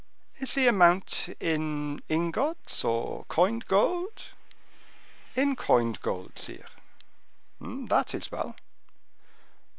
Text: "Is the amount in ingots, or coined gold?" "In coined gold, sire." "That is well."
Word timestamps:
"Is 0.39 0.55
the 0.55 0.65
amount 0.67 1.29
in 1.39 2.01
ingots, 2.09 2.83
or 2.83 3.23
coined 3.25 3.67
gold?" 3.67 4.29
"In 5.35 5.55
coined 5.55 6.01
gold, 6.01 6.39
sire." 6.39 6.65
"That 7.59 8.15
is 8.15 8.31
well." 8.31 8.55